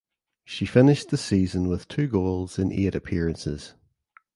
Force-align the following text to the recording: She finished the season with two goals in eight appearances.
She 0.45 0.65
finished 0.65 1.09
the 1.11 1.15
season 1.17 1.67
with 1.67 1.87
two 1.87 2.07
goals 2.07 2.57
in 2.57 2.71
eight 2.71 2.95
appearances. 2.95 3.75